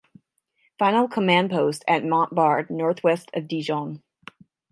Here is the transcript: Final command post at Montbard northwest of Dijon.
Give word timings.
Final 0.79 1.07
command 1.07 1.51
post 1.51 1.85
at 1.87 2.01
Montbard 2.01 2.71
northwest 2.71 3.29
of 3.35 3.47
Dijon. 3.47 4.01